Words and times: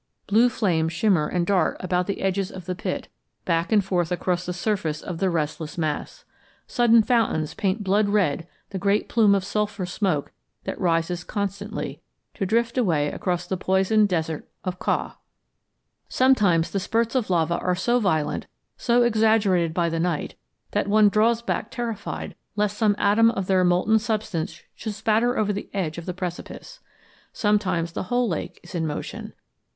Blue 0.25 0.49
flames 0.49 0.91
shimmer 0.93 1.27
and 1.27 1.45
dart 1.45 1.77
about 1.79 2.07
the 2.07 2.21
edges 2.21 2.49
of 2.51 2.65
the 2.65 2.73
pit, 2.73 3.07
back 3.45 3.71
and 3.71 3.85
forth 3.85 4.11
across 4.11 4.47
the 4.47 4.51
surface 4.51 4.99
of 5.03 5.19
the 5.19 5.29
restless 5.29 5.77
mass. 5.77 6.25
Sudden 6.65 7.03
fountains 7.03 7.53
paint 7.53 7.83
blood 7.83 8.09
red 8.09 8.47
the 8.71 8.79
great 8.79 9.07
plume 9.07 9.35
of 9.35 9.43
sulphur 9.43 9.85
smoke 9.85 10.31
that 10.63 10.81
rises 10.81 11.23
constantly, 11.23 12.01
to 12.33 12.47
drift 12.47 12.79
away 12.79 13.09
across 13.11 13.45
the 13.45 13.57
poisoned 13.57 14.09
desert 14.09 14.49
of 14.63 14.79
Kau. 14.79 15.13
Sometimes 16.09 16.71
the 16.71 16.79
spurts 16.79 17.13
of 17.13 17.29
lava 17.29 17.59
are 17.59 17.75
so 17.75 17.99
violent, 17.99 18.47
so 18.77 19.03
exaggerated 19.03 19.71
by 19.71 19.87
the 19.87 19.99
night, 19.99 20.33
that 20.71 20.87
one 20.87 21.09
draws 21.09 21.43
back 21.43 21.69
terrified 21.69 22.33
lest 22.55 22.75
some 22.75 22.95
atom 22.97 23.29
of 23.29 23.45
their 23.45 23.63
molten 23.63 23.99
substance 23.99 24.63
should 24.73 24.95
spatter 24.95 25.37
over 25.37 25.53
the 25.53 25.69
edge 25.75 25.99
of 25.99 26.07
the 26.07 26.13
precipice. 26.15 26.79
Sometimes 27.31 27.91
the 27.91 28.03
whole 28.09 28.27
lake 28.27 28.59
is 28.63 28.73
in 28.73 28.87
motion. 28.87 29.33